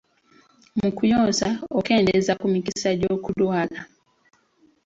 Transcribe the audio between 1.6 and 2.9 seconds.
okendeeza ku mikisa